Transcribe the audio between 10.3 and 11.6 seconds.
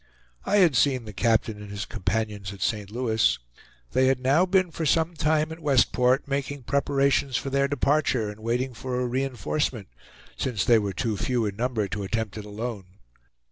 since they were too few in